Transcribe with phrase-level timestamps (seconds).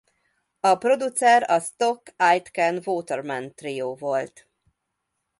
[0.63, 4.47] A producer a Stock-Aitken-Waterman trió volt.